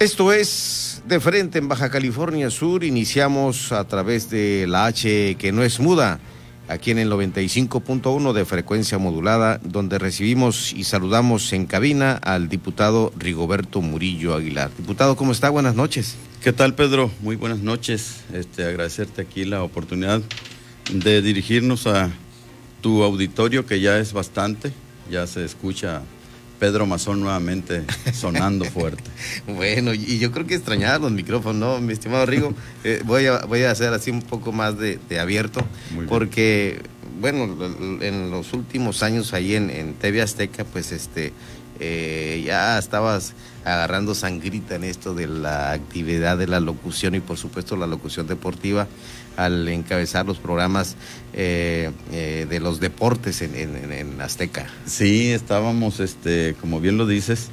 Esto 0.00 0.32
es 0.32 1.02
De 1.08 1.18
Frente 1.18 1.58
en 1.58 1.66
Baja 1.66 1.90
California 1.90 2.50
Sur. 2.50 2.84
Iniciamos 2.84 3.72
a 3.72 3.82
través 3.88 4.30
de 4.30 4.64
la 4.68 4.86
H 4.86 5.34
que 5.40 5.50
no 5.50 5.64
es 5.64 5.80
muda, 5.80 6.20
aquí 6.68 6.92
en 6.92 6.98
el 6.98 7.10
95.1 7.10 8.32
de 8.32 8.44
frecuencia 8.44 8.98
modulada, 8.98 9.58
donde 9.64 9.98
recibimos 9.98 10.72
y 10.72 10.84
saludamos 10.84 11.52
en 11.52 11.66
cabina 11.66 12.12
al 12.12 12.48
diputado 12.48 13.12
Rigoberto 13.18 13.80
Murillo 13.80 14.36
Aguilar. 14.36 14.70
Diputado, 14.78 15.16
¿cómo 15.16 15.32
está? 15.32 15.50
Buenas 15.50 15.74
noches. 15.74 16.14
¿Qué 16.44 16.52
tal, 16.52 16.76
Pedro? 16.76 17.10
Muy 17.20 17.34
buenas 17.34 17.58
noches. 17.58 18.20
Este, 18.32 18.64
agradecerte 18.66 19.22
aquí 19.22 19.44
la 19.44 19.64
oportunidad 19.64 20.22
de 20.92 21.22
dirigirnos 21.22 21.88
a 21.88 22.08
tu 22.82 23.02
auditorio, 23.02 23.66
que 23.66 23.80
ya 23.80 23.98
es 23.98 24.12
bastante, 24.12 24.70
ya 25.10 25.26
se 25.26 25.44
escucha 25.44 26.02
Pedro 26.58 26.86
Mazón 26.86 27.20
nuevamente 27.20 27.84
sonando 28.12 28.64
fuerte. 28.72 29.04
bueno, 29.46 29.94
y 29.94 30.18
yo 30.18 30.32
creo 30.32 30.46
que 30.46 30.54
extrañaba 30.54 30.98
los 30.98 31.12
micrófonos, 31.12 31.56
¿no? 31.56 31.80
Mi 31.80 31.92
estimado 31.92 32.26
Rigo, 32.26 32.54
eh, 32.84 33.02
voy, 33.04 33.26
a, 33.26 33.40
voy 33.40 33.62
a 33.62 33.70
hacer 33.70 33.92
así 33.92 34.10
un 34.10 34.22
poco 34.22 34.52
más 34.52 34.78
de, 34.78 34.98
abierto, 35.18 35.60
porque, 36.08 36.82
bueno, 37.20 37.56
en 38.00 38.30
los 38.30 38.52
últimos 38.52 39.02
años 39.02 39.32
ahí 39.34 39.54
en, 39.54 39.70
en 39.70 39.94
TV 39.94 40.22
Azteca, 40.22 40.64
pues 40.64 40.92
este, 40.92 41.32
eh, 41.80 42.42
ya 42.44 42.78
estabas 42.78 43.34
agarrando 43.64 44.14
sangrita 44.14 44.74
en 44.74 44.84
esto 44.84 45.14
de 45.14 45.28
la 45.28 45.72
actividad 45.72 46.36
de 46.36 46.46
la 46.46 46.58
locución 46.58 47.14
y 47.14 47.20
por 47.20 47.36
supuesto 47.36 47.76
la 47.76 47.86
locución 47.86 48.26
deportiva 48.26 48.88
al 49.38 49.68
encabezar 49.68 50.26
los 50.26 50.38
programas 50.38 50.96
eh, 51.32 51.92
eh, 52.12 52.46
de 52.50 52.60
los 52.60 52.80
deportes 52.80 53.40
en, 53.40 54.20
Azteca. 54.20 54.66
Sí, 54.84 55.30
estábamos, 55.30 56.00
este, 56.00 56.56
como 56.60 56.80
bien 56.80 56.98
lo 56.98 57.06
dices, 57.06 57.50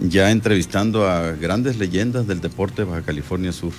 ya 0.00 0.32
entrevistando 0.32 1.08
a 1.08 1.30
grandes 1.32 1.76
leyendas 1.76 2.26
del 2.26 2.40
deporte 2.40 2.82
de 2.82 2.90
Baja 2.90 3.02
California 3.02 3.52
Sur 3.52 3.72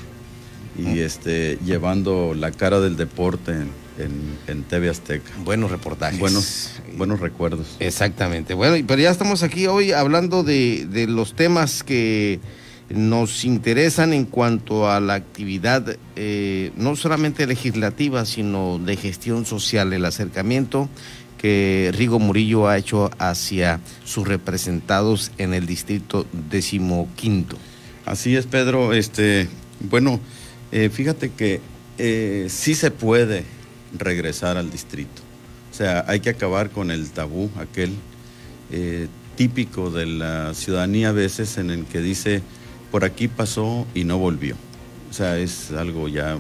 y 0.78 1.00
este, 1.00 1.60
llevando 1.66 2.34
la 2.34 2.52
cara 2.52 2.80
del 2.80 2.96
deporte 2.96 3.52
en, 3.52 4.38
en, 4.48 4.64
TV 4.64 4.90
Azteca. 4.90 5.30
Buenos 5.44 5.70
reportajes. 5.70 6.20
Buenos, 6.20 6.72
buenos 6.96 7.20
recuerdos. 7.20 7.76
Exactamente. 7.80 8.54
Bueno, 8.54 8.84
pero 8.88 9.02
ya 9.02 9.12
estamos 9.12 9.44
aquí 9.44 9.68
hoy 9.68 9.92
hablando 9.92 10.44
de, 10.44 10.88
de 10.90 11.08
los 11.08 11.36
temas 11.36 11.84
que 11.84 12.40
nos 12.90 13.46
interesan 13.46 14.14
en 14.14 14.26
cuanto 14.26 14.90
a 14.90 15.00
la 15.00 15.16
actividad 15.16 15.98
eh, 16.16 16.72
no 16.76 16.96
solamente 16.96 17.48
legislativa, 17.48 18.26
sino 18.26 18.80
de 18.80 18.98
gestión 18.98 19.46
social, 19.46 19.94
el 19.94 20.06
acercamiento 20.06 20.90
que 21.38 21.92
Rigo 21.94 22.20
Murillo 22.20 22.68
ha 22.68 22.78
hecho 22.78 23.12
hacia 23.18 23.80
sus 24.06 24.28
representados 24.28 25.32
en 25.38 25.54
el 25.54 25.66
distrito 25.66 26.26
decimoquinto. 26.50 27.58
Así 28.06 28.36
es, 28.36 28.46
Pedro. 28.46 28.94
Este, 28.94 29.50
bueno, 29.82 30.20
eh, 30.72 30.90
fíjate 30.90 31.32
que 31.32 31.60
eh, 31.98 32.48
sí 32.50 32.76
se 32.76 32.92
puede 32.92 33.44
regresar 33.98 34.58
al 34.58 34.72
distrito. 34.72 35.22
O 35.72 35.76
sea, 35.76 36.06
hay 36.08 36.20
que 36.20 36.30
acabar 36.30 36.70
con 36.70 36.92
el 36.92 37.10
tabú, 37.10 37.50
aquel 37.58 37.94
típico 39.36 39.92
de 39.92 40.06
la 40.06 40.54
ciudadanía 40.54 41.10
a 41.10 41.12
veces 41.12 41.58
en 41.58 41.70
el 41.70 41.86
que 41.86 42.02
dice 42.02 42.42
por 42.94 43.06
aquí 43.06 43.28
pasó 43.28 43.88
y 43.96 44.04
no 44.04 44.20
volvió. 44.20 44.56
O 45.10 45.14
sea, 45.14 45.40
es 45.40 45.72
algo 45.72 46.10
ya 46.10 46.38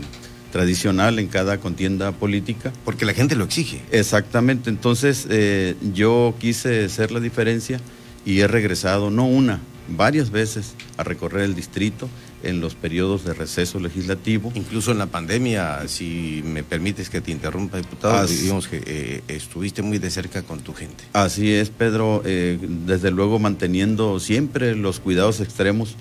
tradicional 0.51 1.17
en 1.17 1.25
cada 1.25 1.59
contienda 1.59 2.11
política. 2.11 2.71
Porque 2.85 3.05
la 3.05 3.15
gente 3.15 3.35
lo 3.35 3.43
exige. 3.43 3.81
Exactamente, 3.89 4.69
entonces 4.69 5.25
eh, 5.31 5.73
yo 5.95 6.35
quise 6.37 6.85
hacer 6.85 7.11
la 7.11 7.19
diferencia 7.19 7.79
y 8.23 8.41
he 8.41 8.47
regresado, 8.47 9.09
no 9.09 9.25
una, 9.25 9.61
varias 9.97 10.29
veces 10.29 10.75
a 10.97 11.03
recorrer 11.03 11.45
el 11.45 11.55
distrito 11.55 12.07
en 12.43 12.61
los 12.61 12.75
periodos 12.75 13.25
de 13.25 13.33
receso 13.33 13.79
legislativo. 13.79 14.51
Incluso 14.53 14.91
en 14.91 14.99
la 14.99 15.07
pandemia, 15.07 15.87
si 15.87 16.43
me 16.45 16.61
permites 16.63 17.09
que 17.09 17.19
te 17.19 17.31
interrumpa, 17.31 17.77
diputado, 17.77 18.27
digamos 18.27 18.67
que 18.67 18.83
eh, 18.85 19.23
estuviste 19.27 19.81
muy 19.81 19.97
de 19.97 20.11
cerca 20.11 20.43
con 20.43 20.59
tu 20.59 20.75
gente. 20.75 21.03
Así 21.13 21.51
es, 21.51 21.71
Pedro, 21.71 22.21
eh, 22.25 22.59
desde 22.61 23.09
luego 23.09 23.39
manteniendo 23.39 24.19
siempre 24.19 24.75
los 24.75 24.99
cuidados 24.99 25.39
extremos 25.39 25.95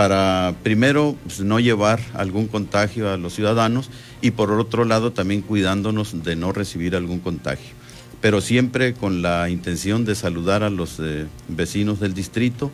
para 0.00 0.54
primero 0.62 1.14
pues, 1.24 1.40
no 1.40 1.60
llevar 1.60 2.00
algún 2.14 2.46
contagio 2.46 3.12
a 3.12 3.18
los 3.18 3.34
ciudadanos 3.34 3.90
y 4.22 4.30
por 4.30 4.50
otro 4.52 4.86
lado 4.86 5.12
también 5.12 5.42
cuidándonos 5.42 6.24
de 6.24 6.36
no 6.36 6.52
recibir 6.52 6.96
algún 6.96 7.20
contagio. 7.20 7.74
Pero 8.22 8.40
siempre 8.40 8.94
con 8.94 9.20
la 9.20 9.50
intención 9.50 10.06
de 10.06 10.14
saludar 10.14 10.62
a 10.62 10.70
los 10.70 10.98
eh, 11.00 11.26
vecinos 11.48 12.00
del 12.00 12.14
distrito, 12.14 12.70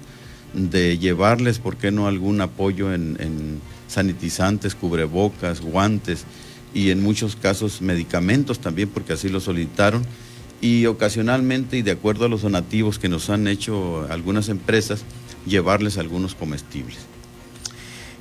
de 0.55 0.99
llevarles, 0.99 1.59
¿por 1.59 1.77
qué 1.77 1.91
no?, 1.91 2.07
algún 2.07 2.41
apoyo 2.41 2.95
en, 2.95 3.17
en 3.19 3.61
sanitizantes, 3.89 4.77
cubrebocas, 4.77 5.63
guantes 5.63 6.27
y 6.73 6.91
en 6.91 7.03
muchos 7.03 7.35
casos 7.35 7.83
medicamentos 7.83 8.61
también, 8.61 8.89
porque 8.89 9.15
así 9.15 9.29
lo 9.29 9.41
solicitaron. 9.41 10.05
Y 10.61 10.87
ocasionalmente, 10.87 11.77
y 11.77 11.83
de 11.83 11.91
acuerdo 11.91 12.27
a 12.27 12.29
los 12.29 12.43
donativos 12.43 13.01
que 13.01 13.09
nos 13.09 13.31
han 13.31 13.49
hecho 13.49 14.07
algunas 14.11 14.49
empresas, 14.49 15.03
llevarles 15.45 15.99
algunos 15.99 16.37
comestibles. 16.37 16.99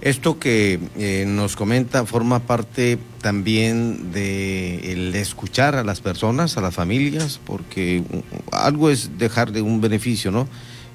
Esto 0.02 0.40
que 0.40 0.80
eh, 0.98 1.26
nos 1.28 1.56
comenta 1.56 2.06
forma 2.06 2.40
parte 2.42 3.00
también 3.22 4.12
de 4.12 4.92
el 4.92 5.16
escuchar 5.16 5.76
a 5.76 5.84
las 5.84 6.02
personas, 6.02 6.58
a 6.58 6.62
las 6.62 6.76
familias, 6.76 7.40
porque 7.44 8.04
algo 8.52 8.90
es 8.90 9.18
dejar 9.18 9.52
de 9.52 9.62
un 9.62 9.82
beneficio, 9.82 10.32
¿no? 10.32 10.48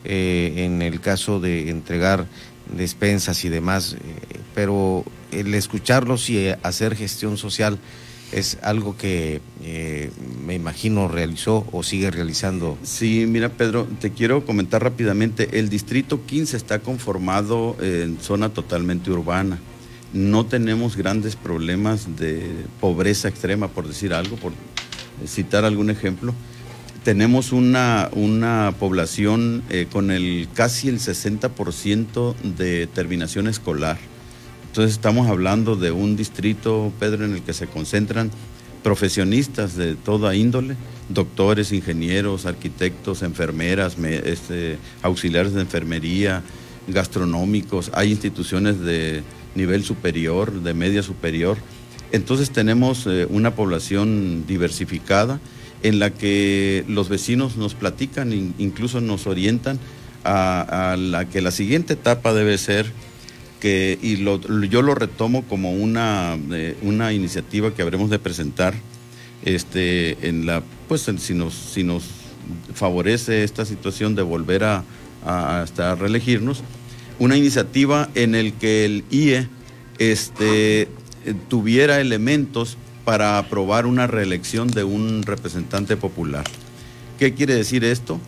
Eh, 0.05 0.55
en 0.65 0.83
el 0.83 1.01
caso 1.01 1.41
de 1.41 1.71
entregar 1.71 2.27
despensas 2.75 3.45
y 3.45 3.49
demás, 3.49 3.95
eh, 3.95 4.39
pero 4.55 5.05
el 5.33 5.55
escucharlos 5.55 6.31
y 6.31 6.49
hacer 6.63 6.95
gestión 6.95 7.37
social 7.37 7.79
es 8.33 8.59
algo 8.63 8.97
que 8.97 9.41
eh, 9.63 10.11
me 10.47 10.55
imagino 10.55 11.09
realizó 11.09 11.67
o 11.73 11.83
sigue 11.83 12.11
realizando. 12.11 12.79
Sí, 12.83 13.27
mira 13.27 13.49
Pedro, 13.51 13.87
te 14.01 14.11
quiero 14.13 14.45
comentar 14.45 14.83
rápidamente, 14.83 15.59
el 15.59 15.69
distrito 15.69 16.25
15 16.27 16.57
está 16.57 16.79
conformado 16.81 17.77
en 17.81 18.19
zona 18.21 18.51
totalmente 18.51 19.11
urbana. 19.11 19.59
No 20.13 20.47
tenemos 20.47 20.97
grandes 20.97 21.37
problemas 21.37 22.17
de 22.17 22.43
pobreza 22.81 23.29
extrema, 23.29 23.69
por 23.69 23.87
decir 23.87 24.13
algo, 24.13 24.37
por 24.37 24.53
citar 25.27 25.65
algún 25.65 25.91
ejemplo. 25.91 26.35
Tenemos 27.05 27.53
una, 27.53 28.11
una 28.13 28.75
población 28.79 29.63
eh, 29.71 29.87
con 29.91 30.11
el 30.11 30.49
casi 30.53 30.89
el 30.89 30.99
60% 30.99 32.35
de 32.57 32.87
terminación 32.89 33.47
escolar 33.47 33.99
entonces 34.71 34.93
estamos 34.93 35.29
hablando 35.29 35.75
de 35.75 35.91
un 35.91 36.15
distrito, 36.15 36.93
Pedro, 37.01 37.25
en 37.25 37.35
el 37.35 37.43
que 37.43 37.53
se 37.53 37.67
concentran 37.67 38.31
profesionistas 38.85 39.75
de 39.75 39.97
toda 39.97 40.37
índole, 40.37 40.77
doctores, 41.09 41.73
ingenieros, 41.73 42.47
arquitectos, 42.47 43.25
enfermeras, 43.25 43.97
este, 43.99 44.79
auxiliares 45.03 45.55
de 45.55 45.63
enfermería, 45.63 46.45
gastronómicos, 46.87 47.91
hay 47.95 48.13
instituciones 48.13 48.79
de 48.79 49.25
nivel 49.57 49.83
superior, 49.83 50.63
de 50.63 50.73
media 50.73 51.03
superior. 51.03 51.57
Entonces 52.13 52.53
tenemos 52.53 53.09
eh, 53.09 53.27
una 53.29 53.57
población 53.57 54.45
diversificada 54.47 55.41
en 55.83 55.99
la 55.99 56.11
que 56.11 56.85
los 56.87 57.09
vecinos 57.09 57.57
nos 57.57 57.75
platican, 57.75 58.55
incluso 58.57 59.01
nos 59.01 59.27
orientan 59.27 59.81
a 60.23 60.97
la 60.97 61.25
que 61.25 61.41
la 61.41 61.51
siguiente 61.51 61.95
etapa 61.95 62.33
debe 62.33 62.57
ser 62.57 62.93
que, 63.61 63.99
y 64.03 64.17
yo 64.69 64.83
lo 64.83 64.95
retomo 64.95 65.43
como 65.45 65.73
una, 65.73 66.37
eh, 66.53 66.77
una 66.83 67.13
iniciativa 67.13 67.73
que 67.75 67.83
habremos 67.83 68.11
de 68.11 68.19
presentar 68.19 68.75
este, 69.45 70.29
en 70.29 70.47
la, 70.47 70.63
pues 70.89 71.09
si 71.19 71.35
nos, 71.35 71.55
si 71.55 71.85
nos 71.85 72.05
favorece 72.75 73.45
esta 73.45 73.65
situación 73.65 74.15
de 74.15 74.23
volver 74.23 74.65
a, 74.65 74.85
hasta 75.25 75.95
reelegirnos, 75.95 76.63
una 77.19 77.37
iniciativa 77.37 78.09
en 78.15 78.35
el 78.35 78.55
que 78.55 78.87
el 78.87 79.05
IE 79.11 79.47
este, 79.99 80.89
tuviera 81.49 82.01
elementos 82.01 82.79
para 83.05 83.39
aprobar 83.39 83.87
una 83.87 84.07
reelección 84.07 84.69
de 84.69 84.85
un 84.85 85.23
representante 85.23 85.97
popular. 85.97 86.45
¿Qué 87.19 87.35
quiere 87.35 87.55
decir 87.55 87.85
esto? 87.85 88.19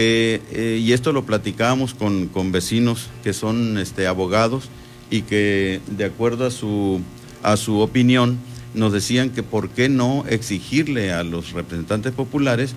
Eh, 0.00 0.80
y 0.80 0.92
esto 0.92 1.12
lo 1.12 1.26
platicábamos 1.26 1.92
con, 1.92 2.52
vecinos 2.52 3.08
que 3.24 3.32
son 3.32 3.78
este, 3.78 4.06
abogados 4.06 4.68
y 5.10 5.22
que 5.22 5.80
de 5.88 6.04
acuerdo 6.04 6.46
a 6.46 6.52
su, 6.52 7.00
a 7.42 7.56
su 7.56 7.80
opinión 7.80 8.38
nos 8.74 8.92
decían 8.92 9.30
que 9.30 9.42
por 9.42 9.70
qué 9.70 9.88
no 9.88 10.24
exigirle 10.28 11.12
a 11.12 11.24
los 11.24 11.50
representantes 11.50 12.12
populares 12.12 12.74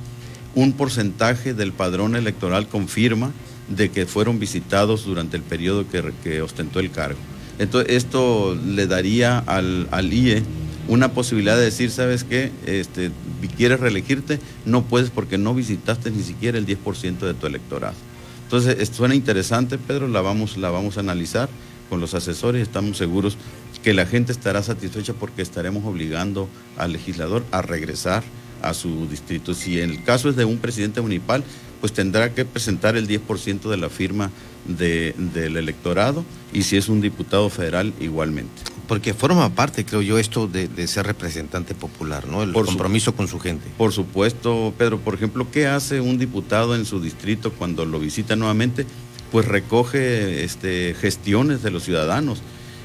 un 0.56 0.74
porcentaje 0.74 1.54
del 1.54 1.74
padrón 1.74 2.16
electoral 2.16 2.68
con 2.68 2.88
firma 2.88 3.32
de 3.70 3.92
que 3.92 4.08
fueron 4.08 4.40
visitados 4.40 5.06
durante 5.06 5.38
el 5.38 5.44
periodo 5.44 5.88
que, 5.88 6.12
que 6.24 6.42
ostentó 6.42 6.80
el 6.80 6.90
cargo. 6.90 7.20
Entonces, 7.60 7.98
esto 7.98 8.58
le 8.66 8.88
daría 8.88 9.38
al, 9.38 9.88
al 9.92 10.12
IE 10.12 10.42
una 10.88 11.14
posibilidad 11.14 11.58
de 11.58 11.64
decir, 11.64 11.92
¿sabes 11.92 12.24
qué? 12.24 12.52
Este, 12.66 13.12
quieres 13.58 13.80
reelegirte, 13.80 14.40
no 14.66 14.84
puedes 14.84 15.10
porque 15.10 15.38
no 15.38 15.54
visitaste 15.54 16.12
ni 16.12 16.24
siquiera 16.24 16.58
el 16.58 16.66
10% 16.66 17.20
de 17.20 17.34
tu 17.34 17.48
electorado. 17.48 17.96
Entonces, 18.44 18.90
suena 18.90 19.16
interesante, 19.16 19.78
Pedro, 19.78 20.08
la 20.08 20.22
vamos, 20.22 20.58
la 20.58 20.70
vamos 20.70 20.98
a 20.98 21.00
analizar 21.00 21.50
con 21.90 22.00
los 22.00 22.14
asesores, 22.14 22.62
estamos 22.62 22.98
seguros 22.98 23.38
que 23.84 23.94
la 23.94 24.06
gente 24.06 24.32
estará 24.32 24.62
satisfecha 24.64 25.14
porque 25.14 25.42
estaremos 25.42 25.86
obligando 25.86 26.48
al 26.78 26.94
legislador 26.94 27.44
a 27.52 27.62
regresar 27.62 28.24
a 28.62 28.74
su 28.74 29.08
distrito. 29.08 29.54
Si 29.54 29.80
en 29.80 29.90
el 29.90 30.04
caso 30.04 30.30
es 30.30 30.36
de 30.36 30.46
un 30.46 30.58
presidente 30.58 31.02
municipal, 31.02 31.44
pues 31.80 31.94
tendrá 31.94 32.34
que 32.34 32.46
presentar 32.46 32.96
el 32.96 33.08
10% 33.08 33.70
de 33.70 33.78
la 33.78 33.90
firma 33.90 34.32
del 34.66 35.58
electorado 35.58 36.24
y 36.54 36.64
si 36.64 36.78
es 36.78 36.90
un 36.90 37.02
diputado 37.02 37.50
federal 37.50 37.94
igualmente. 38.00 38.62
Porque 38.92 39.14
forma 39.14 39.56
parte, 39.56 39.86
creo 39.86 40.02
yo, 40.02 40.20
esto 40.20 40.48
de, 40.48 40.68
ser 40.86 41.06
representante 41.06 41.74
popular, 41.74 42.28
¿no? 42.28 42.44
El 42.44 42.52
compromiso 42.52 43.16
con 43.16 43.30
su 43.30 43.40
gente. 43.40 43.66
Por 43.78 43.94
supuesto, 43.94 44.74
Pedro. 44.78 45.00
Por 45.00 45.14
ejemplo, 45.14 45.48
¿qué 45.50 45.66
hace 45.66 46.02
un 46.02 46.18
diputado 46.18 46.76
en 46.76 46.84
su 46.86 47.00
distrito 47.00 47.54
cuando 47.54 47.86
lo 47.86 48.02
visita 48.02 48.36
nuevamente? 48.36 48.86
Pues 49.32 49.48
recoge 49.48 50.44
este, 50.44 50.94
gestiones 51.00 51.64
de 51.64 51.72
los 51.72 51.84
ciudadanos. 51.84 52.42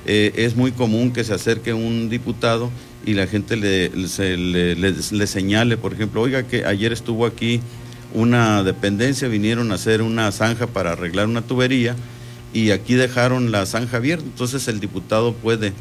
Eh, 0.06 0.30
es 0.36 0.54
muy 0.54 0.70
común 0.70 1.12
que 1.12 1.24
se 1.24 1.34
acerque 1.34 1.74
un 1.74 2.08
diputado 2.08 2.70
y 3.04 3.14
la 3.14 3.26
gente 3.26 3.56
le, 3.56 3.88
le 3.90 5.26
señale, 5.26 5.76
por 5.76 5.92
ejemplo, 5.92 6.20
oiga 6.20 6.44
que 6.44 6.66
ayer 6.66 6.92
estuvo 6.92 7.26
aquí 7.26 7.60
una 8.14 8.62
dependencia, 8.62 9.26
vinieron 9.26 9.72
a 9.72 9.74
hacer 9.74 10.02
una 10.02 10.30
zanja 10.30 10.68
para 10.68 10.92
arreglar 10.92 11.26
una 11.26 11.42
tubería 11.42 11.96
y 12.52 12.70
aquí 12.70 12.94
dejaron 12.94 13.50
la 13.50 13.66
zanja 13.66 13.96
abierta. 13.96 14.24
Entonces 14.24 14.68
el 14.68 14.78
diputado 14.78 15.34
puede 15.34 15.72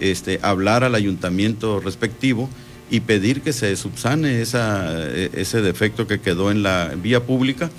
este, 0.00 0.40
hablar 0.42 0.84
al 0.84 0.94
ayuntamiento 0.94 1.80
respectivo 1.80 2.48
y 2.90 3.00
pedir 3.00 3.40
que 3.42 3.52
se 3.52 3.74
subsane 3.76 4.42
e, 4.42 5.30
ese 5.34 5.62
defecto 5.62 6.06
que 6.06 6.20
quedó 6.20 6.50
en 6.50 6.62
la 6.62 6.92
vía 7.00 7.24
pública, 7.24 7.70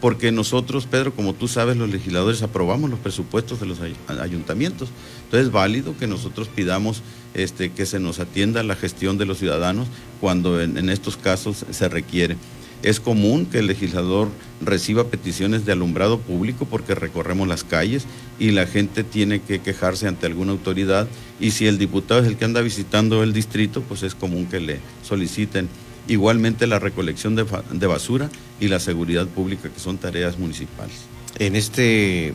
porque 0.00 0.32
nosotros, 0.32 0.86
Pedro, 0.86 1.14
como 1.14 1.34
tú 1.34 1.48
sabes, 1.48 1.76
los 1.76 1.88
legisladores 1.90 2.42
aprobamos 2.42 2.90
los 2.90 2.98
presupuestos 2.98 3.60
de 3.60 3.66
los 3.66 3.78
ayuntamientos. 4.20 4.88
Entonces 5.24 5.46
es 5.46 5.52
válido 5.52 5.96
que 5.96 6.08
nosotros 6.08 6.48
pidamos 6.48 7.02
este, 7.34 7.70
que 7.70 7.86
se 7.86 8.00
nos 8.00 8.18
atienda 8.18 8.62
la 8.62 8.74
gestión 8.74 9.16
de 9.16 9.26
los 9.26 9.38
ciudadanos 9.38 9.86
cuando 10.20 10.60
en 10.60 10.90
estos 10.90 11.16
casos 11.16 11.64
se 11.70 11.88
requiere. 11.88 12.36
Es 12.82 12.98
común 12.98 13.46
que 13.46 13.60
el 13.60 13.68
legislador 13.68 14.28
reciba 14.60 15.08
peticiones 15.08 15.64
de 15.64 15.72
alumbrado 15.72 16.18
público 16.18 16.66
porque 16.66 16.94
recorremos 16.94 17.46
las 17.46 17.62
calles 17.62 18.06
y 18.38 18.50
la 18.50 18.66
gente 18.66 19.04
tiene 19.04 19.40
que 19.40 19.60
quejarse 19.60 20.08
ante 20.08 20.26
alguna 20.26 20.52
autoridad 20.52 21.06
y 21.38 21.52
si 21.52 21.66
el 21.66 21.78
diputado 21.78 22.20
es 22.20 22.26
el 22.26 22.36
que 22.36 22.44
anda 22.44 22.60
visitando 22.60 23.22
el 23.22 23.32
distrito, 23.32 23.82
pues 23.82 24.02
es 24.02 24.14
común 24.14 24.46
que 24.46 24.60
le 24.60 24.80
soliciten 25.04 25.68
igualmente 26.08 26.66
la 26.66 26.78
recolección 26.78 27.36
de, 27.36 27.86
basura 27.86 28.28
y 28.60 28.68
la 28.68 28.80
seguridad 28.80 29.26
pública, 29.26 29.68
que 29.68 29.80
son 29.80 29.98
tareas 29.98 30.38
municipales. 30.38 30.96
En 31.38 31.56
este 31.56 32.34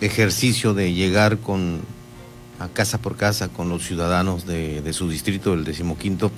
ejercicio 0.00 0.74
de 0.74 0.92
llegar 0.92 1.38
con 1.38 1.80
a 2.58 2.68
casa 2.68 3.00
por 3.00 3.16
casa 3.16 3.48
con 3.48 3.70
los 3.70 3.86
ciudadanos 3.86 4.46
de, 4.46 4.82
de 4.82 4.92
su 4.92 5.08
distrito, 5.08 5.54
el 5.54 5.64
decimoquinto, 5.64 6.30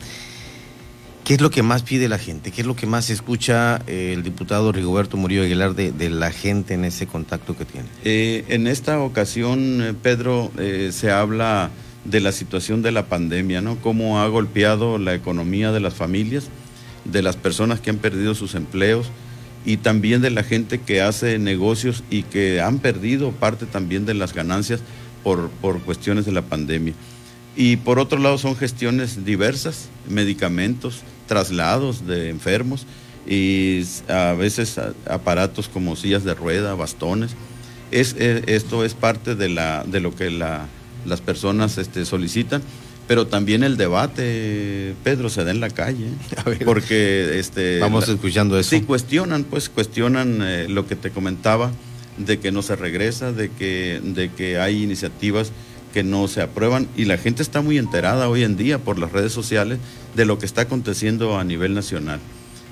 ¿Qué 1.24 1.34
es 1.34 1.40
lo 1.40 1.50
que 1.50 1.62
más 1.62 1.82
pide 1.82 2.08
la 2.08 2.19
gente? 2.19 2.50
¿Qué 2.50 2.62
es 2.62 2.66
lo 2.66 2.74
que 2.74 2.86
más 2.86 3.08
escucha 3.08 3.80
eh, 3.86 4.12
el 4.12 4.24
diputado 4.24 4.72
Rigoberto 4.72 5.16
Murillo 5.16 5.42
Aguilar 5.42 5.74
de, 5.74 6.10
la 6.10 6.32
gente 6.32 6.74
en 6.74 6.84
ese 6.84 7.06
contacto 7.06 7.56
que 7.56 7.64
tiene? 7.64 7.86
Eh, 8.04 8.44
en 8.48 8.66
esta 8.66 8.98
ocasión, 9.00 9.82
eh, 9.82 9.94
Pedro, 9.94 10.50
se 10.90 11.12
habla 11.12 11.70
de 12.04 12.20
la 12.20 12.32
situación 12.32 12.82
de 12.82 12.90
la 12.90 13.06
pandemia, 13.06 13.60
¿no? 13.60 13.76
Cómo 13.76 14.20
ha 14.20 14.26
golpeado 14.26 14.98
la 14.98 15.14
economía 15.14 15.70
de 15.70 15.78
las 15.78 15.94
familias, 15.94 16.48
de 17.04 17.22
las 17.22 17.36
personas 17.36 17.78
que 17.78 17.90
han 17.90 17.98
perdido 17.98 18.34
sus 18.34 18.56
empleos 18.56 19.08
y 19.64 19.76
también 19.76 20.22
de 20.22 20.30
la 20.30 20.42
gente 20.42 20.80
que 20.80 21.02
hace 21.02 21.38
negocios 21.38 22.02
y 22.10 22.25
que 22.25 22.60
han 22.60 22.80
perdido 22.80 23.30
parte 23.30 23.66
también 23.66 24.06
de 24.06 24.14
las 24.14 24.34
ganancias 24.34 24.80
por, 25.22 25.50
por 25.60 25.80
cuestiones 25.82 26.25
de 26.26 26.32
la 26.32 26.42
pandemia. 26.42 26.94
Y 27.56 27.76
por 27.76 27.99
otro 27.99 28.19
lado 28.19 28.38
son 28.38 28.56
gestiones 28.56 29.25
diversas, 29.25 29.88
medicamentos, 30.08 31.02
traslados 31.26 32.06
de 32.06 32.31
enfermos 32.31 32.87
y 33.26 33.84
a 34.08 34.32
veces 34.32 34.81
aparatos 35.06 35.69
como 35.69 35.96
sillas 35.96 36.25
de 36.25 36.34
rueda, 36.34 36.75
bastones. 36.75 37.32
Es, 37.90 38.16
e, 38.19 38.43
esto 38.46 38.84
es 38.84 38.94
parte 38.94 39.34
de, 39.34 39.49
la, 39.49 39.84
de 39.84 40.00
lo 40.00 40.14
que 40.14 40.31
las 40.31 41.20
personas 41.20 41.76
este, 41.78 42.04
solicitan, 42.06 42.62
pero 43.06 43.26
también 43.26 43.62
el 43.64 43.76
debate, 43.76 44.94
Pedro, 45.04 45.28
se 45.28 45.44
da 45.44 45.50
en 45.50 45.60
la 45.60 45.70
calle, 45.70 46.06
porque 46.64 47.38
este, 47.38 47.78
vamos 47.81 48.08
escuchando 48.08 48.58
eso. 48.58 48.70
Sí, 48.70 48.81
cuestionan, 48.81 49.44
pues 49.44 49.69
cuestionan 49.69 50.40
eh, 50.40 50.66
lo 50.69 50.87
que 50.87 50.96
te 50.96 51.10
comentaba 51.10 51.70
de 52.16 52.38
que 52.38 52.52
no 52.52 52.62
se 52.62 52.76
regresa, 52.76 53.32
de 53.32 53.50
que, 53.50 54.00
de 54.02 54.31
que 54.31 54.58
hay 54.58 54.82
iniciativas 54.82 55.52
que 55.92 56.02
no 56.02 56.26
se 56.28 56.42
aprueban 56.42 56.88
y 56.96 57.04
la 57.04 57.18
gente 57.18 57.42
está 57.42 57.60
muy 57.60 57.78
enterada 57.78 58.28
hoy 58.28 58.42
en 58.42 58.56
día 58.56 58.78
por 58.78 58.98
las 58.98 59.12
redes 59.12 59.32
sociales 59.32 59.78
de 60.14 60.24
lo 60.24 60.38
que 60.38 60.46
está 60.46 60.62
aconteciendo 60.62 61.38
a 61.38 61.44
nivel 61.44 61.74
nacional. 61.74 62.20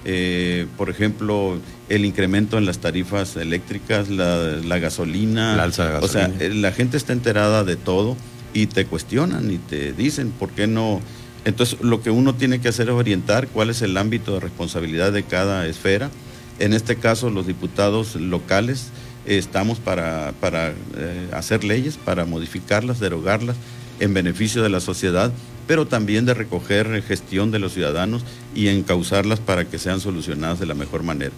Eh, 0.05 0.67
por 0.79 0.89
ejemplo, 0.89 1.59
el 1.89 2.05
incremento 2.05 2.57
en 2.57 2.65
las 2.65 2.79
tarifas 2.79 3.37
eléctricas, 3.37 4.09
la, 4.09 4.79
gasolina. 4.79 5.57
La 5.57 5.65
alza 5.65 5.87
de 5.87 5.93
gasolina. 5.93 6.27
O 6.27 6.39
sea, 6.39 6.47
eh, 6.47 6.55
la 6.55 6.73
gente 6.73 6.97
está 6.97 7.13
enterada 7.13 7.65
de 7.65 7.77
todo 7.77 8.17
y 8.55 8.67
te 8.67 8.87
cuestionan 8.87 9.51
y 9.51 9.59
te 9.59 9.93
dicen 9.93 10.31
por 10.31 10.51
qué 10.51 10.67
no. 10.67 11.01
Entonces, 11.45 11.81
lo 11.81 12.03
que 12.03 12.11
uno 12.11 12.35
tiene 12.35 12.61
que 12.61 12.69
hacer 12.69 12.89
es 12.89 12.95
orientar 12.95 13.49
cuál 13.49 13.71
es 13.71 13.83
el 13.83 13.97
ámbito 13.97 14.35
de 14.35 14.41
responsabilidad 14.41 15.13
de 15.13 15.23
cada 15.23 15.67
esfera. 15.67 16.11
En 16.59 16.75
este 16.75 16.97
caso, 16.97 17.31
los 17.31 17.47
diputados 17.47 18.17
locales 18.17 18.89
estamos 19.27 19.79
para, 19.79 20.33
para 20.41 20.71
eh, 20.97 21.29
hacer 21.33 21.65
leyes, 21.65 21.97
para 21.97 22.25
modificarlas, 22.25 23.01
derogarlas 23.01 23.57
en 24.01 24.15
beneficio 24.15 24.63
de 24.63 24.71
la 24.71 24.81
sociedad, 24.81 25.33
pero 25.67 25.87
también 25.87 26.27
de 26.27 26.35
recoger 26.35 27.03
gestión 27.03 27.51
de 27.51 27.59
los 27.59 27.75
ciudadanos 27.75 28.25
y 28.55 28.69
encauzarlas 28.69 29.41
para 29.41 29.67
que 29.67 29.79
sean 29.79 30.01
solucionadas 30.01 30.59
de 30.59 30.67
la 30.67 30.75
mejor 30.75 31.03
manera. 31.03 31.33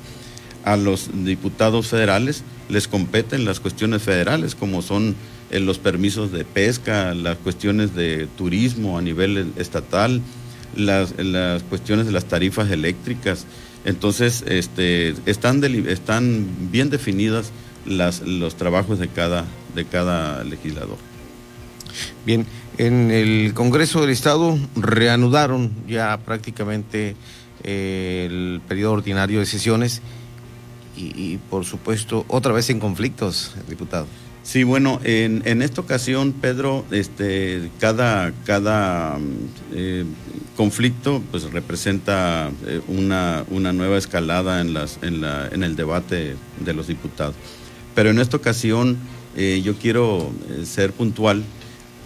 A 0.64 0.76
los 0.76 1.10
diputados 1.24 1.88
federales 1.88 2.44
les 2.68 2.86
competen 2.86 3.44
las 3.44 3.60
cuestiones 3.60 4.02
federales, 4.02 4.54
como 4.54 4.80
son 4.80 5.16
eh, 5.50 5.58
los 5.60 5.78
permisos 5.78 6.32
de 6.32 6.44
pesca, 6.44 7.14
las 7.14 7.36
cuestiones 7.38 7.94
de 7.94 8.28
turismo 8.38 8.96
a 8.96 9.02
nivel 9.02 9.52
estatal, 9.56 10.22
las, 10.76 11.18
las 11.18 11.62
cuestiones 11.64 12.06
de 12.06 12.12
las 12.12 12.26
tarifas 12.26 12.70
eléctricas. 12.70 13.44
Entonces, 13.84 14.44
este, 14.46 15.14
están, 15.26 15.62
están 15.64 16.46
bien 16.70 16.88
definidas 16.88 17.50
las, 17.86 18.20
los 18.22 18.56
trabajos 18.56 18.98
de 18.98 19.08
cada, 19.08 19.44
de 19.74 19.84
cada 19.84 20.44
legislador. 20.44 20.96
Bien, 22.24 22.46
en 22.78 23.10
el 23.10 23.52
Congreso 23.54 24.00
del 24.00 24.10
Estado 24.10 24.58
reanudaron 24.76 25.72
ya 25.86 26.18
prácticamente 26.18 27.16
eh, 27.64 28.26
el 28.30 28.60
periodo 28.66 28.92
ordinario 28.92 29.40
de 29.40 29.46
sesiones 29.46 30.00
y, 30.94 31.38
por 31.50 31.64
supuesto 31.64 32.24
otra 32.28 32.52
vez 32.52 32.70
en 32.70 32.78
conflictos, 32.78 33.54
diputado. 33.68 34.06
Sí, 34.42 34.62
bueno, 34.62 35.00
en, 35.04 35.42
en 35.46 35.62
esta 35.62 35.80
ocasión, 35.80 36.32
Pedro, 36.32 36.84
este, 36.90 37.70
cada, 37.78 38.32
cada 38.44 39.18
eh, 39.72 40.04
conflicto 40.56 41.22
pues, 41.30 41.50
representa 41.52 42.50
eh, 42.66 42.80
una, 42.88 43.44
una, 43.50 43.72
nueva 43.72 43.96
escalada 43.96 44.60
en, 44.60 44.74
las, 44.74 44.98
en, 45.02 45.20
la, 45.20 45.48
en 45.48 45.62
el 45.62 45.76
debate 45.76 46.36
de 46.64 46.74
los 46.74 46.88
diputados. 46.88 47.36
Pero 47.94 48.10
en 48.10 48.18
esta 48.18 48.36
ocasión 48.36 48.96
eh, 49.36 49.62
yo 49.64 49.74
quiero 49.76 50.30
eh, 50.50 50.66
ser 50.66 50.92
puntual 50.92 51.42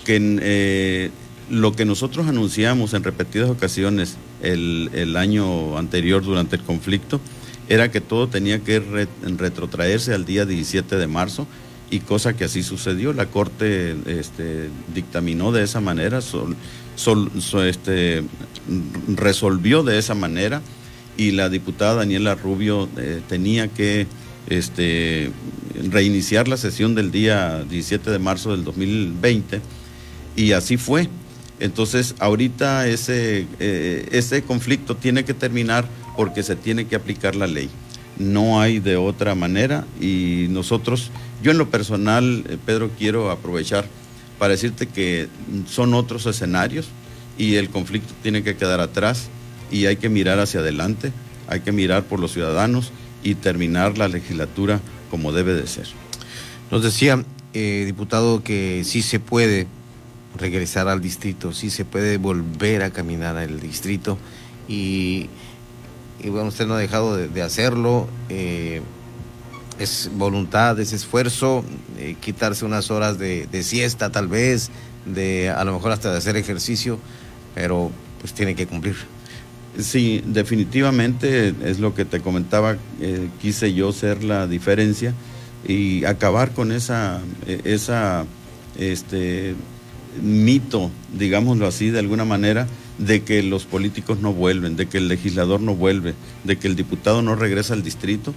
que 0.04 0.38
eh, 0.40 1.10
lo 1.50 1.72
que 1.74 1.84
nosotros 1.84 2.28
anunciamos 2.28 2.94
en 2.94 3.02
repetidas 3.02 3.50
ocasiones 3.50 4.16
el, 4.42 5.16
año 5.16 5.76
anterior 5.76 6.22
durante 6.22 6.56
el 6.56 6.62
conflicto 6.62 7.20
era 7.68 7.90
que 7.90 8.00
todo 8.00 8.28
tenía 8.28 8.60
que 8.60 8.78
retrotraerse 9.36 10.14
al 10.14 10.24
día 10.24 10.46
17 10.46 10.96
de 10.96 11.06
marzo 11.08 11.48
y 11.90 12.00
cosa 12.00 12.36
que 12.36 12.44
así 12.44 12.62
sucedió. 12.62 13.12
La 13.12 13.26
Corte 13.26 13.96
este, 14.06 14.68
dictaminó 14.94 15.50
de 15.50 15.64
esa 15.64 15.80
manera, 15.80 16.20
este, 17.64 18.24
resolvió 19.16 19.82
de 19.82 19.98
esa 19.98 20.14
manera 20.14 20.62
y 21.16 21.32
la 21.32 21.48
diputada 21.48 21.94
Daniela 21.94 22.36
Rubio 22.36 22.88
tenía 23.28 23.66
que 23.66 24.06
este, 24.48 25.32
reiniciar 25.90 26.48
la 26.48 26.56
sesión 26.56 26.94
del 26.94 27.10
día 27.10 27.64
17 27.68 28.10
de 28.10 28.18
marzo 28.18 28.52
del 28.52 28.64
2020 28.64 29.60
y 30.36 30.52
así 30.52 30.76
fue. 30.76 31.08
Entonces, 31.58 32.14
ahorita 32.18 32.86
ese, 32.86 33.46
eh, 33.58 34.08
ese 34.12 34.42
conflicto 34.42 34.96
tiene 34.96 35.24
que 35.24 35.34
terminar 35.34 35.86
porque 36.16 36.42
se 36.42 36.56
tiene 36.56 36.86
que 36.86 36.96
aplicar 36.96 37.34
la 37.34 37.46
ley. 37.46 37.70
No 38.18 38.60
hay 38.60 38.78
de 38.78 38.96
otra 38.96 39.34
manera 39.34 39.86
y 40.00 40.46
nosotros, 40.50 41.10
yo 41.42 41.50
en 41.50 41.58
lo 41.58 41.70
personal, 41.70 42.44
eh, 42.48 42.58
Pedro, 42.64 42.90
quiero 42.98 43.30
aprovechar 43.30 43.86
para 44.38 44.52
decirte 44.52 44.86
que 44.86 45.28
son 45.68 45.94
otros 45.94 46.26
escenarios 46.26 46.88
y 47.38 47.56
el 47.56 47.70
conflicto 47.70 48.12
tiene 48.22 48.42
que 48.42 48.56
quedar 48.56 48.80
atrás 48.80 49.28
y 49.70 49.86
hay 49.86 49.96
que 49.96 50.08
mirar 50.08 50.38
hacia 50.38 50.60
adelante, 50.60 51.12
hay 51.48 51.60
que 51.60 51.72
mirar 51.72 52.04
por 52.04 52.20
los 52.20 52.32
ciudadanos 52.32 52.92
y 53.22 53.34
terminar 53.34 53.98
la 53.98 54.08
legislatura 54.08 54.80
como 55.10 55.32
debe 55.32 55.54
de 55.54 55.66
ser. 55.66 55.86
Nos 56.70 56.82
decía, 56.82 57.24
eh, 57.54 57.84
diputado, 57.86 58.42
que 58.42 58.82
sí 58.84 59.02
se 59.02 59.20
puede 59.20 59.66
regresar 60.38 60.88
al 60.88 61.00
distrito, 61.00 61.52
sí 61.52 61.70
se 61.70 61.84
puede 61.84 62.18
volver 62.18 62.82
a 62.82 62.90
caminar 62.90 63.36
al 63.36 63.60
distrito 63.60 64.18
y, 64.68 65.28
bueno, 66.24 66.48
usted 66.48 66.66
no 66.66 66.74
ha 66.74 66.78
dejado 66.78 67.16
de, 67.16 67.42
hacerlo. 67.42 68.08
Eh, 68.28 68.82
es 69.78 70.10
voluntad, 70.14 70.78
es 70.80 70.92
esfuerzo, 70.92 71.62
eh, 71.98 72.16
quitarse 72.20 72.64
unas 72.64 72.90
horas 72.90 73.18
de, 73.18 73.46
de, 73.46 73.62
siesta 73.62 74.10
tal 74.10 74.26
vez, 74.26 74.70
de 75.04 75.50
a 75.50 75.64
lo 75.64 75.74
mejor 75.74 75.92
hasta 75.92 76.10
de 76.10 76.18
hacer 76.18 76.36
ejercicio, 76.36 76.98
pero 77.54 77.90
pues 78.20 78.32
tiene 78.32 78.54
que 78.54 78.66
cumplir. 78.66 78.96
Sí, 79.78 80.22
definitivamente 80.24 81.54
es 81.64 81.80
lo 81.80 81.94
que 81.94 82.06
te 82.06 82.20
comentaba, 82.20 82.76
eh, 83.00 83.28
quise 83.42 83.74
yo 83.74 83.92
ser 83.92 84.24
la 84.24 84.46
diferencia 84.46 85.12
y 85.68 86.04
acabar 86.04 86.52
con 86.52 86.72
esa, 86.72 87.20
e, 87.46 87.60
esa 87.64 88.24
este, 88.78 89.54
mito, 90.22 90.90
digámoslo 91.18 91.66
así, 91.66 91.90
de 91.90 91.98
alguna 91.98 92.24
manera, 92.24 92.66
de 92.98 93.22
que 93.22 93.42
los 93.42 93.66
políticos 93.66 94.20
no 94.20 94.32
vuelven, 94.32 94.76
de 94.76 94.86
que 94.86 94.96
el 94.96 95.08
legislador 95.08 95.60
no 95.60 95.74
vuelve, 95.74 96.14
de 96.44 96.56
que 96.56 96.68
el 96.68 96.76
diputado 96.76 97.20
no 97.20 97.34
regresa 97.34 97.74
al 97.74 97.82
distrito. 97.82 98.32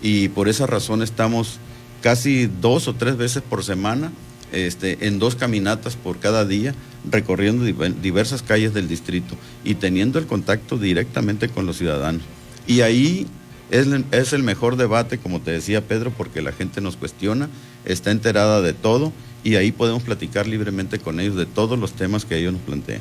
Y 0.00 0.28
por 0.28 0.48
esa 0.48 0.66
razón 0.66 1.02
estamos 1.02 1.58
casi 2.02 2.46
dos 2.46 2.86
o 2.86 2.94
tres 2.94 3.16
veces 3.16 3.42
por 3.42 3.64
semana 3.64 4.12
este, 4.54 5.06
en 5.06 5.18
dos 5.18 5.36
caminatas 5.36 5.96
por 5.96 6.18
cada 6.18 6.44
día, 6.44 6.74
recorriendo 7.10 7.64
diversas 7.64 8.42
calles 8.42 8.74
del 8.74 8.88
distrito 8.88 9.36
y 9.64 9.74
teniendo 9.74 10.18
el 10.18 10.26
contacto 10.26 10.78
directamente 10.78 11.48
con 11.48 11.66
los 11.66 11.78
ciudadanos. 11.78 12.22
Y 12.66 12.80
ahí 12.80 13.26
es, 13.70 14.32
el 14.32 14.42
mejor 14.42 14.76
debate, 14.76 15.18
como 15.18 15.40
te 15.40 15.50
decía 15.50 15.86
Pedro, 15.86 16.10
porque 16.10 16.42
la 16.42 16.52
gente 16.52 16.80
nos 16.80 16.96
cuestiona, 16.96 17.48
está 17.84 18.10
enterada 18.10 18.60
de 18.60 18.72
todo 18.72 19.12
y 19.42 19.56
ahí 19.56 19.72
podemos 19.72 20.02
platicar 20.02 20.46
libremente 20.46 20.98
con 20.98 21.20
ellos 21.20 21.36
de 21.36 21.46
todos 21.46 21.78
los 21.78 21.92
temas 21.92 22.24
que 22.24 22.38
ellos 22.38 22.52
nos 22.52 22.62
plantean. 22.62 23.00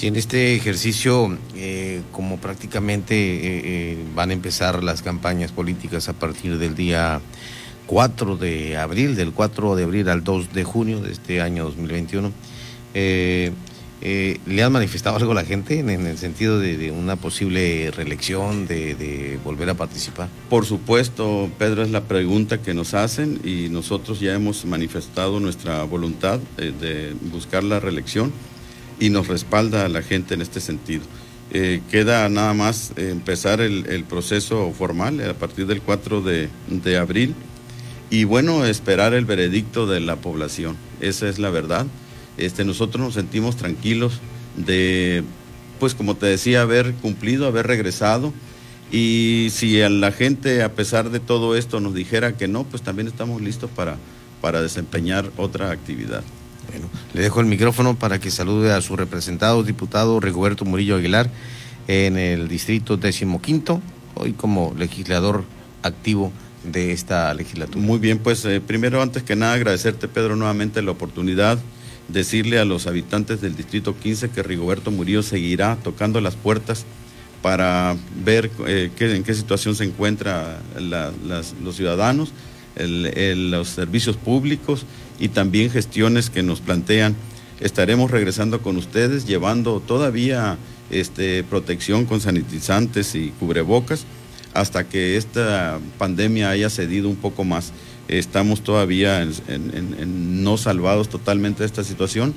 Y 0.00 0.06
en 0.06 0.16
este 0.16 0.54
ejercicio, 0.54 1.38
eh, 1.54 2.02
como 2.12 2.38
prácticamente 2.38 3.14
eh, 3.14 3.40
eh, 3.64 3.98
van 4.14 4.30
a 4.30 4.32
empezar 4.34 4.84
las 4.84 5.00
campañas 5.00 5.50
políticas 5.50 6.08
a 6.08 6.12
partir 6.12 6.58
del 6.58 6.74
día 6.74 7.20
4 7.88 8.36
de 8.36 8.76
abril, 8.76 9.16
del 9.16 9.32
4 9.32 9.74
de 9.74 9.82
abril 9.82 10.08
al 10.10 10.22
2 10.22 10.52
de 10.52 10.62
junio 10.62 11.00
de 11.00 11.10
este 11.10 11.40
año 11.40 11.64
2021, 11.64 12.30
¿le 12.92 14.62
han 14.62 14.72
manifestado 14.72 15.16
algo 15.16 15.32
a 15.32 15.34
la 15.34 15.44
gente 15.44 15.80
en, 15.80 15.88
el 15.88 16.18
sentido 16.18 16.60
de, 16.60 16.90
una 16.90 17.16
posible 17.16 17.90
reelección, 17.90 18.66
de, 18.66 19.40
volver 19.42 19.70
a 19.70 19.74
participar? 19.74 20.28
Por 20.50 20.66
supuesto, 20.66 21.50
Pedro, 21.58 21.82
es 21.82 21.90
la 21.90 22.02
pregunta 22.02 22.60
que 22.60 22.74
nos 22.74 22.92
hacen 22.92 23.40
y 23.42 23.70
nosotros 23.70 24.20
ya 24.20 24.34
hemos 24.34 24.66
manifestado 24.66 25.40
nuestra 25.40 25.82
voluntad 25.84 26.40
de 26.58 27.16
buscar 27.32 27.64
la 27.64 27.80
reelección 27.80 28.32
y 29.00 29.08
nos 29.08 29.28
respalda 29.28 29.86
a 29.86 29.88
la 29.88 30.02
gente 30.02 30.34
en 30.34 30.42
este 30.42 30.60
sentido. 30.60 31.04
Eh, 31.50 31.80
queda 31.90 32.28
nada 32.28 32.52
más 32.52 32.92
empezar 32.96 33.62
el, 33.62 34.04
proceso 34.04 34.70
formal 34.72 35.18
a 35.26 35.32
partir 35.32 35.66
del 35.66 35.80
4 35.80 36.20
de, 36.20 36.98
abril 36.98 37.34
y 38.10 38.24
bueno, 38.24 38.64
esperar 38.64 39.12
el 39.14 39.24
veredicto 39.24 39.86
de 39.86 40.00
la 40.00 40.16
población. 40.16 40.76
Esa 41.00 41.28
es 41.28 41.38
la 41.38 41.50
verdad. 41.50 41.86
Este, 42.36 42.64
nosotros 42.64 43.04
nos 43.04 43.14
sentimos 43.14 43.56
tranquilos 43.56 44.20
de, 44.56 45.24
pues 45.78 45.94
como 45.94 46.14
te 46.14 46.26
decía, 46.26 46.62
haber 46.62 46.94
cumplido, 46.94 47.46
haber 47.46 47.66
regresado. 47.66 48.32
Y 48.90 49.48
si 49.50 49.78
la 49.80 50.12
gente, 50.12 50.62
a 50.62 50.72
pesar 50.72 51.10
de 51.10 51.20
todo 51.20 51.56
esto, 51.56 51.80
nos 51.80 51.94
dijera 51.94 52.36
que 52.36 52.48
no, 52.48 52.64
pues 52.64 52.82
también 52.82 53.08
estamos 53.08 53.42
listos 53.42 53.70
para, 53.70 53.96
para 54.40 54.62
desempeñar 54.62 55.30
otra 55.36 55.70
actividad. 55.70 56.22
Bueno, 56.70 56.88
le 57.12 57.22
dejo 57.22 57.40
el 57.40 57.46
micrófono 57.46 57.98
para 57.98 58.18
que 58.18 58.30
salude 58.30 58.72
a 58.72 58.80
su 58.80 58.96
representado, 58.96 59.62
diputado 59.62 60.20
Rigoberto 60.20 60.64
Murillo 60.64 60.96
Aguilar, 60.96 61.30
en 61.86 62.18
el 62.18 62.48
distrito 62.48 62.96
decimoquinto, 62.96 63.80
hoy 64.14 64.32
como 64.32 64.74
legislador 64.76 65.44
activo 65.82 66.32
de 66.64 66.92
esta 66.92 67.32
legislatura. 67.34 67.84
Muy 67.84 67.98
bien, 67.98 68.18
pues 68.18 68.44
eh, 68.44 68.60
primero, 68.60 69.02
antes 69.02 69.22
que 69.22 69.36
nada, 69.36 69.54
agradecerte, 69.54 70.08
Pedro, 70.08 70.36
nuevamente 70.36 70.82
la 70.82 70.90
oportunidad, 70.90 71.58
decirle 72.08 72.58
a 72.58 72.64
los 72.64 72.86
habitantes 72.86 73.40
del 73.40 73.56
distrito 73.56 73.96
15 73.96 74.30
que 74.30 74.42
Rigoberto 74.42 74.90
Murillo 74.90 75.22
seguirá 75.22 75.76
tocando 75.82 76.20
las 76.20 76.36
puertas 76.36 76.84
para 77.42 77.96
ver 78.24 78.50
eh, 78.66 78.90
en 78.98 79.22
qué 79.22 79.34
situación 79.34 79.74
se 79.74 79.84
encuentran 79.84 80.58
los 81.62 81.76
ciudadanos, 81.76 82.32
los 82.76 83.68
servicios 83.68 84.16
públicos 84.16 84.86
y 85.20 85.28
también 85.28 85.70
gestiones 85.70 86.30
que 86.30 86.42
nos 86.42 86.60
plantean. 86.60 87.14
Estaremos 87.60 88.10
regresando 88.10 88.62
con 88.62 88.76
ustedes 88.76 89.26
llevando 89.26 89.80
todavía 89.80 90.56
este, 90.90 91.44
protección 91.44 92.06
con 92.06 92.20
sanitizantes 92.20 93.14
y 93.14 93.30
cubrebocas 93.38 94.06
hasta 94.54 94.84
que 94.84 95.16
esta 95.16 95.78
pandemia 95.98 96.50
haya 96.50 96.70
cedido 96.70 97.08
un 97.08 97.16
poco 97.16 97.44
más. 97.44 97.72
Estamos 98.08 98.62
todavía 98.62 99.26
no 100.06 100.56
salvados 100.56 101.08
totalmente 101.08 101.60
de 101.60 101.66
esta 101.66 101.84
situación 101.84 102.34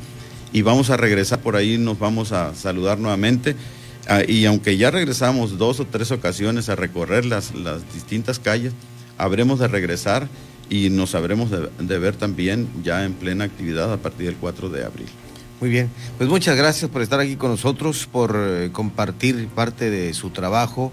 y 0.54 0.62
vamos 0.64 0.90
a 0.90 0.98
regresar 0.98 1.40
por 1.40 1.56
ahí, 1.56 1.78
nos 1.78 1.98
vamos 1.98 2.32
a 2.32 2.54
saludar 2.56 3.00
nuevamente. 3.00 3.56
Ah, 4.08 4.22
y 4.28 4.46
aunque 4.46 4.78
ya 4.78 4.92
regresamos 4.92 5.58
dos 5.58 5.80
o 5.80 5.86
tres 5.86 6.12
ocasiones 6.12 6.70
a 6.70 6.76
recorrer 6.76 7.26
las, 7.26 7.54
distintas 7.94 8.40
calles, 8.40 8.74
habremos 9.18 9.60
de 9.60 9.68
regresar 9.68 10.28
y 10.70 10.90
nos 10.90 11.12
sabremos 11.12 11.50
de, 11.52 12.00
ver 12.00 12.16
también 12.16 12.68
ya 12.84 13.06
en 13.06 13.14
plena 13.14 13.44
actividad 13.44 13.92
a 13.94 13.98
partir 13.98 14.26
del 14.28 14.36
4 14.36 14.70
de 14.70 14.84
abril. 14.84 15.08
Muy 15.60 15.70
bien, 15.70 15.90
pues 16.18 16.30
muchas 16.30 16.58
gracias 16.58 16.90
por 16.90 17.04
estar 17.04 17.20
aquí 17.20 17.36
con 17.36 17.52
nosotros, 17.52 18.08
por 18.12 18.36
eh, 18.36 18.70
compartir 18.72 19.48
parte 19.48 19.92
de 19.92 20.14
su 20.14 20.32
trabajo, 20.32 20.92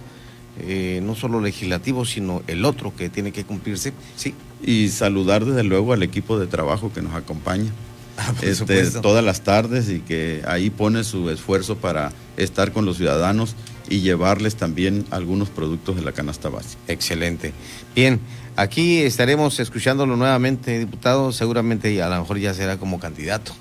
eh, 0.61 1.01
no 1.03 1.15
solo 1.15 1.41
legislativo, 1.41 2.05
sino 2.05 2.43
el 2.47 2.65
otro 2.65 2.95
que 2.95 3.09
tiene 3.09 3.33
que 3.33 3.45
cumplirse. 3.45 3.93
Sí. 4.17 4.35
Y 4.63 4.89
saludar 4.89 5.45
desde 5.45 5.63
luego 5.65 5.93
al 5.93 6.03
equipo 6.03 6.39
de 6.39 6.47
trabajo 6.47 6.93
que 6.93 7.03
nos 7.03 7.15
acompaña. 7.15 7.71
Ah, 8.17 8.35
este, 8.43 8.91
todas 9.01 9.25
las 9.25 9.43
tardes 9.43 9.89
y 9.89 10.01
que 10.01 10.43
ahí 10.47 10.71
pone 10.71 11.05
su 11.05 11.31
esfuerzo 11.31 11.77
para 11.77 12.11
estar 12.37 12.73
con 12.73 12.85
los 12.85 12.97
ciudadanos 12.97 13.55
y 13.89 14.01
llevarles 14.01 14.57
también 14.57 15.05
algunos 15.11 15.51
productos 15.51 15.95
de 15.95 16.03
la 16.03 16.11
canasta 16.11 16.49
básica. 16.49 16.81
Excelente. 16.89 17.53
Bien, 17.95 18.19
aquí 18.57 19.03
estaremos 19.03 19.61
escuchándolo 19.61 20.17
nuevamente, 20.17 20.79
diputado, 20.81 21.31
seguramente 21.33 22.03
a 22.03 22.09
lo 22.09 22.19
mejor 22.21 22.39
ya 22.39 22.55
será 22.55 22.77
como 22.77 22.99
candidato. 22.99 23.53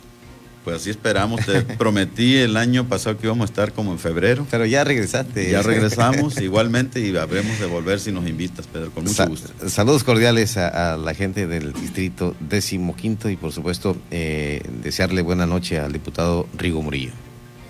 Pues 0.67 0.81
así 0.81 0.89
esperamos, 0.89 1.45
te 1.45 1.61
prometí 1.77 2.35
el 2.35 2.57
año 2.57 2.89
pasado 2.89 3.17
que 3.17 3.25
íbamos 3.25 3.43
a 3.43 3.51
estar 3.51 3.71
como 3.71 3.93
en 3.93 3.99
febrero. 3.99 4.45
Pero 4.51 4.65
ya 4.65 4.83
regresaste. 4.83 5.49
Ya 5.49 5.61
regresamos 5.63 6.41
igualmente 6.41 6.99
y 6.99 7.15
habremos 7.15 7.57
de 7.57 7.67
volver 7.67 8.01
si 8.01 8.11
nos 8.11 8.27
invitas, 8.27 8.67
Pedro, 8.67 8.91
con 8.91 9.05
mucho 9.05 9.25
gusto. 9.27 9.47
Saludos 9.69 10.03
cordiales 10.03 10.57
a, 10.57 10.97
la 10.97 11.13
gente 11.13 11.47
del 11.47 11.71
distrito 11.71 12.35
décimo 12.41 12.97
quinto 12.97 13.29
y 13.29 13.37
por 13.37 13.53
supuesto 13.53 13.95
eh, 14.11 14.61
desearle 14.83 15.21
buena 15.21 15.45
noche 15.45 15.79
al 15.79 15.93
diputado 15.93 16.49
Rigo 16.57 16.81
Murillo. 16.81 17.13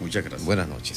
Muchas 0.02 0.24
gracias. 0.24 0.44
Buenas 0.44 0.68
noches. 0.68 0.96